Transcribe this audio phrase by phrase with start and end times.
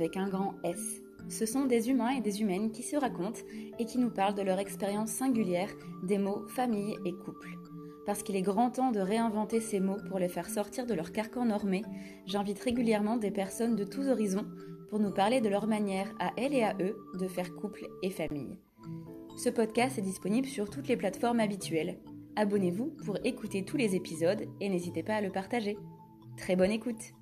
[0.00, 1.02] avec un grand S.
[1.28, 3.40] Ce sont des humains et des humaines qui se racontent
[3.78, 5.68] et qui nous parlent de leur expérience singulière
[6.02, 7.58] des mots famille et couple.
[8.06, 11.12] Parce qu'il est grand temps de réinventer ces mots pour les faire sortir de leur
[11.12, 11.82] carcan normé,
[12.26, 14.46] j'invite régulièrement des personnes de tous horizons
[14.88, 18.10] pour nous parler de leur manière à elles et à eux de faire couple et
[18.10, 18.58] famille.
[19.36, 21.98] Ce podcast est disponible sur toutes les plateformes habituelles.
[22.36, 25.76] Abonnez-vous pour écouter tous les épisodes et n'hésitez pas à le partager.
[26.38, 27.12] Très bonne écoute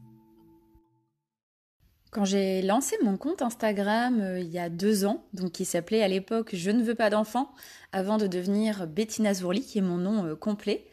[2.11, 6.03] quand j'ai lancé mon compte Instagram euh, il y a deux ans, donc qui s'appelait
[6.03, 7.51] à l'époque Je ne veux pas d'enfants,
[7.93, 10.87] avant de devenir Bettina Zourli, qui est mon nom euh, complet,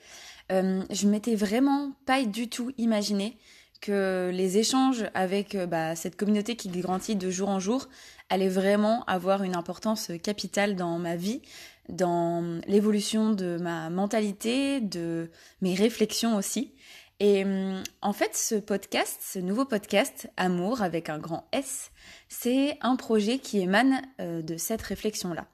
[0.51, 3.37] euh, je m'étais vraiment pas du tout imaginé
[3.81, 7.87] que les échanges avec bah, cette communauté qui grandit de jour en jour
[8.29, 11.41] allaient vraiment avoir une importance capitale dans ma vie,
[11.89, 15.29] dans l'évolution de ma mentalité, de
[15.61, 16.73] mes réflexions aussi.
[17.19, 21.91] Et hum, en fait, ce podcast, ce nouveau podcast, Amour avec un grand S,
[22.27, 25.47] c'est un projet qui émane euh, de cette réflexion-là.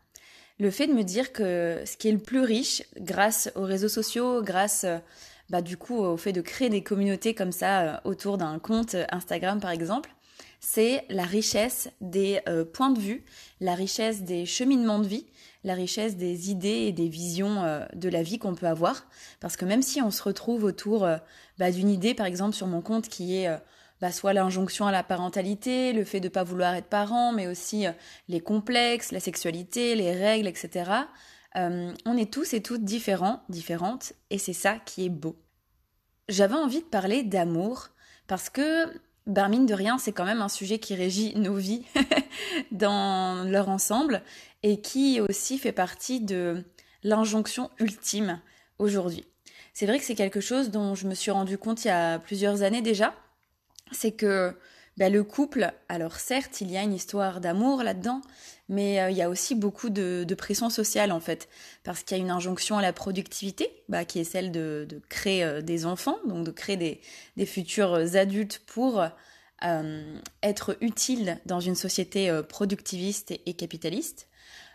[0.59, 3.89] Le fait de me dire que ce qui est le plus riche, grâce aux réseaux
[3.89, 4.97] sociaux, grâce euh,
[5.49, 8.95] bah, du coup au fait de créer des communautés comme ça euh, autour d'un compte
[9.11, 10.09] Instagram par exemple,
[10.59, 12.39] c'est la richesse des
[12.71, 13.25] points de vue,
[13.61, 15.25] la richesse des cheminements de vie,
[15.63, 19.05] la richesse des idées et des visions euh, de la vie qu'on peut avoir.
[19.39, 21.17] Parce que même si on se retrouve autour euh,
[21.57, 23.57] bah, d'une idée, par exemple, sur mon compte qui est euh,
[23.99, 27.47] bah, soit l'injonction à la parentalité, le fait de ne pas vouloir être parent, mais
[27.47, 27.85] aussi
[28.27, 30.91] les complexes, la sexualité, les règles, etc.
[31.53, 35.35] on est tous et toutes différents, différentes, et c'est ça qui est beau.
[36.29, 37.89] J'avais envie de parler d'amour
[38.25, 38.87] parce que
[39.27, 41.83] ben, mine de rien, c'est quand même un sujet qui régit nos vies
[42.71, 44.21] dans leur ensemble
[44.63, 46.63] et qui aussi fait partie de
[47.03, 48.39] l'injonction ultime
[48.79, 49.25] aujourd'hui.
[49.73, 52.19] C'est vrai que c'est quelque chose dont je me suis rendu compte il y a
[52.19, 53.13] plusieurs années déjà,
[53.91, 54.55] c'est que
[54.97, 58.21] ben, le couple, alors certes, il y a une histoire d'amour là-dedans,
[58.69, 61.47] mais euh, il y a aussi beaucoup de, pression sociale en fait,
[61.83, 65.43] parce qu'il y a une injonction à la productivité, bah, qui est celle de, créer
[65.43, 69.03] euh, des enfants, donc de créer des, futurs adultes pour
[69.63, 74.27] euh, être utiles dans une société productiviste et capitaliste.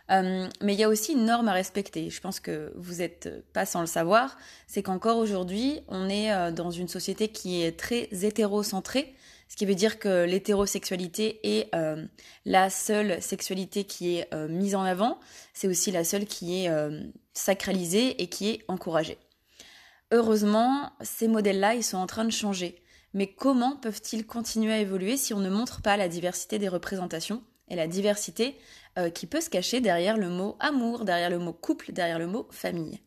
[0.09, 2.09] Euh, mais il y a aussi une norme à respecter.
[2.09, 4.37] Je pense que vous n'êtes pas sans le savoir.
[4.67, 9.13] C'est qu'encore aujourd'hui, on est euh, dans une société qui est très hétérocentrée.
[9.49, 12.05] Ce qui veut dire que l'hétérosexualité est euh,
[12.45, 15.19] la seule sexualité qui est mise en avant.
[15.53, 16.71] C'est aussi la seule qui est
[17.33, 19.17] sacralisée et qui est encouragée.
[20.11, 22.81] Heureusement, ces modèles-là, ils sont en train de changer.
[23.13, 27.43] Mais comment peuvent-ils continuer à évoluer si on ne montre pas la diversité des représentations
[27.69, 28.55] et la diversité
[28.97, 32.27] euh, qui peut se cacher derrière le mot amour, derrière le mot couple, derrière le
[32.27, 32.99] mot famille?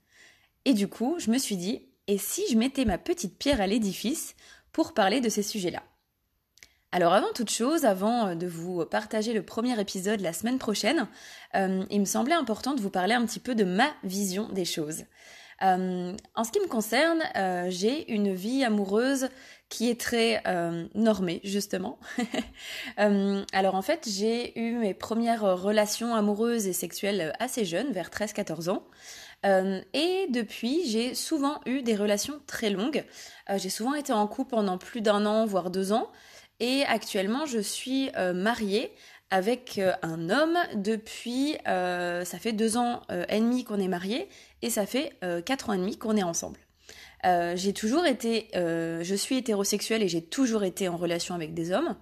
[0.65, 3.67] Et du coup, je me suis dit, et si je mettais ma petite pierre à
[3.67, 4.35] l'édifice
[4.73, 5.83] pour parler de ces sujets-là?
[6.93, 11.07] Alors avant toute chose, avant euh, de vous partager le premier épisode la semaine prochaine,
[11.55, 14.65] euh, il me semblait important de vous parler un petit peu de ma vision des
[14.65, 15.05] choses.
[15.61, 17.23] en ce qui me concerne,
[17.71, 19.29] j'ai une vie amoureuse
[19.71, 21.99] qui est très euh, normée justement.
[22.99, 28.11] Euh, alors en fait j'ai eu mes premières relations amoureuses et sexuelles assez jeunes, vers
[28.11, 28.85] 13-14 ans.
[29.47, 33.05] Euh, et depuis j'ai souvent eu des relations très longues.
[33.57, 36.11] j'ai souvent été en couple pendant plus d'un an, voire deux ans.
[36.61, 38.93] Et actuellement je suis mariée
[39.31, 44.29] avec un homme depuis, ça fait deux ans et demi qu'on est mariés
[44.63, 45.13] et ça fait
[45.45, 46.59] quatre ans et demi qu'on est ensemble.
[47.27, 51.55] Euh, j'ai toujours été, euh, je suis hétérosexuelle et j'ai toujours été en relation avec
[51.55, 51.97] des hommes.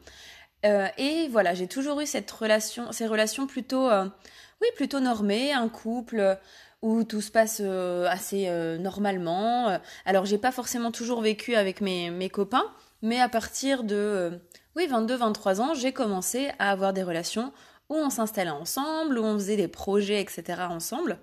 [0.65, 5.69] Euh, et voilà, j'ai toujours eu cette relation, ces relations plutôt, oui, plutôt normées, un
[5.69, 6.39] couple
[6.83, 8.49] où tout se passe assez
[8.79, 9.79] normalement.
[10.05, 12.65] Alors, j'ai pas forcément toujours vécu avec mes, mes copains,
[13.03, 14.41] mais à partir de,
[14.77, 17.53] oui, 22-23 ans, j'ai commencé à avoir des relations
[17.89, 20.63] où on s'installait ensemble, où on faisait des projets, etc.
[20.69, 21.19] ensemble.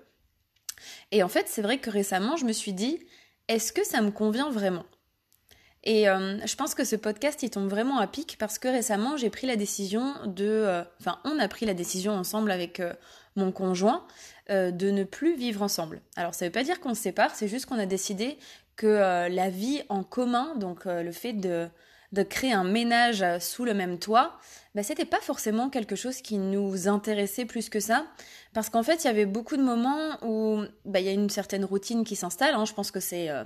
[1.12, 2.98] Et en fait, c'est vrai que récemment, je me suis dit,
[3.48, 4.84] est-ce que ça me convient vraiment?
[5.84, 9.16] Et euh, je pense que ce podcast, il tombe vraiment à pic parce que récemment,
[9.16, 10.44] j'ai pris la décision de...
[10.44, 12.92] Euh, enfin, on a pris la décision ensemble avec euh,
[13.36, 14.04] mon conjoint
[14.48, 16.00] de ne plus vivre ensemble.
[16.16, 18.38] Alors, ça ne veut pas dire qu'on se sépare, c'est juste qu'on a décidé
[18.76, 21.68] que la vie en commun, donc le fait de,
[22.12, 24.38] de, créer un ménage sous le même toit,
[24.76, 28.04] bah, c'était pas forcément quelque chose qui nous intéressait plus que ça.
[28.52, 31.30] Parce qu'en fait, il y avait beaucoup de moments où bah, il y a une
[31.30, 32.54] certaine routine qui s'installe.
[32.54, 32.66] Hein.
[32.66, 33.44] Je pense que c'est euh,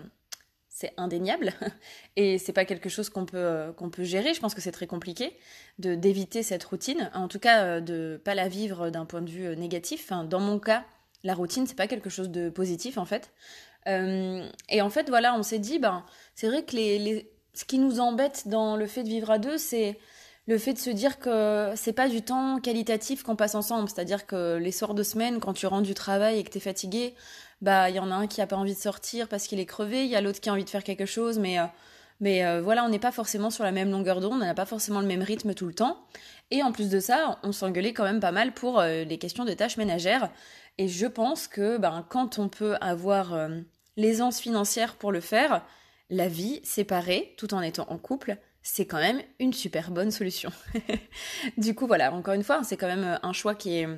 [0.71, 1.53] c'est indéniable
[2.17, 4.33] et c'est pas quelque chose qu'on peut euh, qu'on peut gérer.
[4.33, 5.37] Je pense que c'est très compliqué
[5.79, 7.11] de d'éviter cette routine.
[7.15, 10.11] En tout cas, euh, de pas la vivre d'un point de vue négatif.
[10.29, 10.85] dans mon cas,
[11.25, 13.31] la routine c'est pas quelque chose de positif en fait.
[13.87, 17.79] et en fait, voilà, on s'est dit, ben c'est vrai que les, les, ce qui
[17.79, 19.99] nous embête dans le fait de vivre à deux, c'est
[20.51, 24.27] le fait de se dire que c'est pas du temps qualitatif qu'on passe ensemble, c'est-à-dire
[24.27, 27.15] que les soirs de semaine, quand tu rentres du travail et que t'es fatigué,
[27.63, 29.67] bah il y en a un qui a pas envie de sortir parce qu'il est
[29.67, 31.67] crevé, il y a l'autre qui a envie de faire quelque chose, mais euh,
[32.19, 34.67] mais euh, voilà, on n'est pas forcément sur la même longueur d'onde, on n'a pas
[34.67, 36.05] forcément le même rythme tout le temps.
[36.51, 39.45] Et en plus de ça, on s'engueulait quand même pas mal pour euh, les questions
[39.45, 40.31] de tâches ménagères.
[40.79, 43.49] Et je pense que ben, quand on peut avoir
[43.97, 45.65] l'aisance financière pour le faire,
[46.11, 50.51] la vie séparée, tout en étant en couple, c'est quand même une super bonne solution.
[51.57, 53.89] du coup, voilà, encore une fois, c'est quand même un choix qui est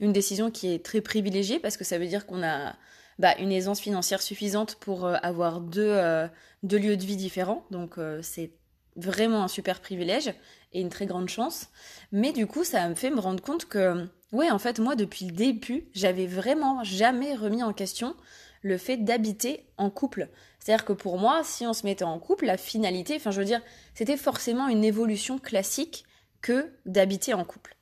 [0.00, 2.74] une décision qui est très privilégiée parce que ça veut dire qu'on a
[3.18, 6.26] bah, une aisance financière suffisante pour euh, avoir deux, euh,
[6.62, 7.66] deux, lieux de vie différents.
[7.70, 8.52] Donc euh, c'est
[8.96, 10.32] vraiment un super privilège
[10.72, 11.68] et une très grande chance.
[12.12, 15.26] Mais du coup, ça me fait me rendre compte que, ouais, en fait, moi, depuis
[15.26, 18.16] le début, j'avais vraiment jamais remis en question
[18.62, 20.28] le fait d'habiter en couple.
[20.58, 23.46] C'est-à-dire que pour moi, si on se mettait en couple, la finalité, enfin je veux
[23.46, 23.62] dire,
[23.94, 26.04] c'était forcément une évolution classique
[26.42, 27.76] que d'habiter en couple.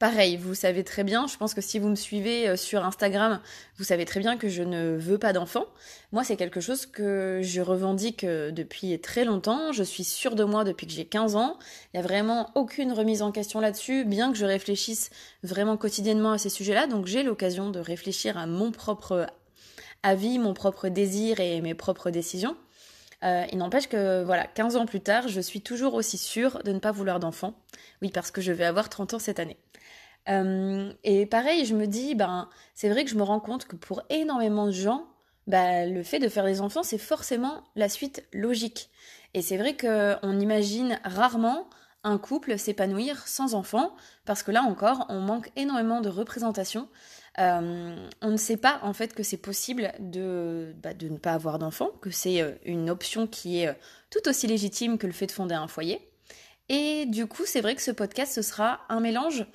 [0.00, 3.40] Pareil, vous savez très bien, je pense que si vous me suivez euh, sur Instagram,
[3.78, 5.66] vous savez très bien que je ne veux pas d'enfants.
[6.10, 9.70] Moi, c'est quelque chose que je revendique euh, depuis très longtemps.
[9.72, 11.58] Je suis sûre de moi depuis que j'ai 15 ans.
[11.86, 15.10] Il n'y a vraiment aucune remise en question là-dessus, bien que je réfléchisse
[15.44, 16.88] vraiment quotidiennement à ces sujets-là.
[16.88, 19.28] Donc j'ai l'occasion de réfléchir à mon propre
[20.04, 22.56] avis, mon propre désir et mes propres décisions.
[23.24, 26.72] Euh, il n'empêche que, voilà, 15 ans plus tard, je suis toujours aussi sûre de
[26.72, 27.54] ne pas vouloir d'enfants.
[28.02, 29.56] Oui, parce que je vais avoir 30 ans cette année.
[30.28, 33.76] Euh, et pareil, je me dis, ben, c'est vrai que je me rends compte que
[33.76, 35.06] pour énormément de gens,
[35.46, 38.90] ben, le fait de faire des enfants, c'est forcément la suite logique.
[39.32, 41.66] Et c'est vrai qu'on imagine rarement
[42.04, 43.94] un couple s'épanouir sans enfants,
[44.26, 46.88] parce que là encore, on manque énormément de représentation.
[47.40, 51.32] Euh, on ne sait pas en fait que c'est possible de, bah, de ne pas
[51.32, 53.76] avoir d'enfants, que c'est euh, une option qui est
[54.10, 56.00] tout aussi légitime que le fait de fonder un foyer.
[56.68, 59.46] Et du coup, c'est vrai que ce podcast, ce sera un mélange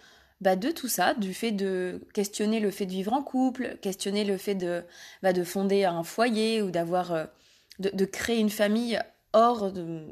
[0.42, 4.24] bah, de tout ça, du fait de questionner le fait de vivre en couple, questionner
[4.24, 4.84] le fait de,
[5.22, 7.26] bah, de fonder un foyer ou d'avoir, euh,
[7.80, 9.00] de, créer une famille
[9.34, 10.06] hors de,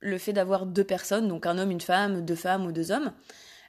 [0.00, 3.12] le fait d'avoir deux personnes, donc un homme, une femme, deux femmes ou deux hommes.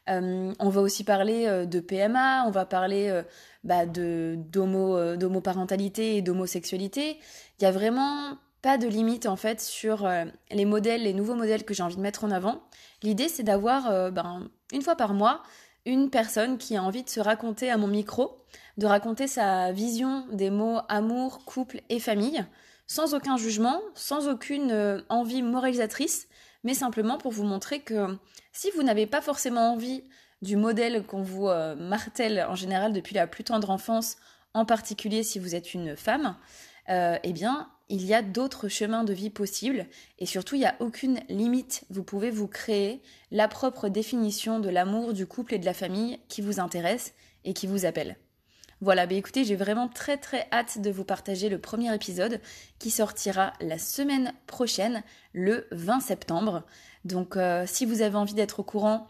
[0.09, 3.21] Euh, on va aussi parler euh, de PMA, on va parler
[3.63, 7.17] bah, de d'homoparentalité et d'homosexualité.
[7.59, 10.09] Il y a vraiment pas de limite en fait sur
[10.51, 12.63] les modèles, les nouveaux modèles que j'ai envie de mettre en avant.
[13.03, 15.43] L'idée c'est d'avoir ben, une fois par mois
[15.87, 18.43] une personne qui a envie de se raconter à mon micro,
[18.77, 22.45] de raconter sa vision des mots amour, couple et famille,
[22.87, 26.27] sans aucun jugement, sans aucune euh, envie moralisatrice,
[26.67, 28.17] mais simplement pour vous montrer que
[28.51, 30.03] si vous n'avez pas forcément envie
[30.41, 34.17] du modèle qu'on vous euh, martèle en général depuis la plus tendre enfance,
[34.53, 36.35] en particulier si vous êtes une femme,
[36.89, 39.85] euh, eh bien, il y a d'autres chemins de vie possibles
[40.19, 41.85] et surtout il n'y a aucune limite.
[41.89, 46.19] Vous pouvez vous créer la propre définition de l'amour, du couple et de la famille
[46.27, 47.13] qui vous intéresse
[47.45, 48.17] et qui vous appelle.
[48.79, 52.39] Voilà, bah écoutez, j'ai vraiment très très hâte de vous partager le premier épisode
[52.77, 55.03] qui sortira la semaine prochaine,
[55.33, 56.63] le 20 septembre.
[57.03, 59.07] Donc euh, si vous avez envie d'être au courant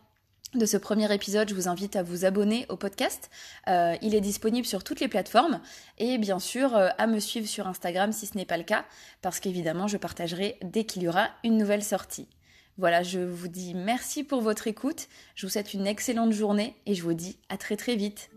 [0.54, 3.30] de ce premier épisode, je vous invite à vous abonner au podcast.
[3.68, 5.60] Euh, il est disponible sur toutes les plateformes
[5.98, 8.86] et bien sûr euh, à me suivre sur Instagram si ce n'est pas le cas,
[9.22, 12.30] parce qu'évidemment je partagerai dès qu'il y aura une nouvelle sortie.
[12.78, 16.96] Voilà, je vous dis merci pour votre écoute, je vous souhaite une excellente journée et
[16.96, 18.30] je vous dis à très très vite.